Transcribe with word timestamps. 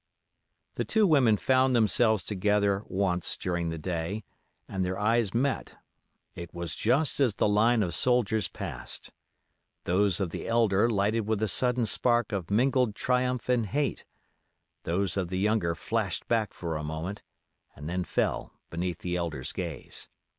The 0.77 0.83
two 0.83 1.05
women 1.05 1.37
found 1.37 1.75
themselves 1.75 2.23
together 2.23 2.81
once 2.87 3.37
during 3.37 3.69
the 3.69 3.77
day, 3.77 4.23
and 4.67 4.83
their 4.83 4.97
eyes 4.97 5.31
met. 5.31 5.75
It 6.33 6.51
was 6.55 6.73
just 6.73 7.19
as 7.19 7.35
the 7.35 7.47
line 7.47 7.83
of 7.83 7.93
soldiers 7.93 8.47
passed. 8.47 9.11
Those 9.83 10.19
of 10.19 10.31
the 10.31 10.47
elder 10.47 10.89
lighted 10.89 11.27
with 11.27 11.39
a 11.43 11.47
sudden 11.47 11.85
spark 11.85 12.31
of 12.31 12.49
mingled 12.49 12.95
triumph 12.95 13.47
and 13.47 13.67
hate, 13.67 14.03
those 14.85 15.17
of 15.17 15.27
the 15.27 15.37
younger 15.37 15.75
flashed 15.75 16.27
back 16.27 16.51
for 16.55 16.77
a 16.77 16.83
moment 16.83 17.21
and 17.75 17.87
then 17.87 18.03
fell 18.03 18.53
beneath 18.71 19.01
the 19.01 19.15
elder's 19.15 19.51
gaze. 19.53 20.09